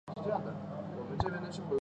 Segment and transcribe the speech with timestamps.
[0.15, 0.29] 祖父
[1.29, 1.77] 王才甫。